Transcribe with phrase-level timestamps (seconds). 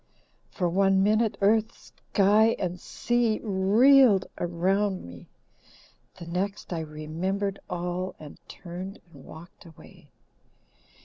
[0.49, 5.29] "For one minute earth, sky and sea reeled around me.
[6.15, 10.09] The next, I remembered all, and turned and walked away.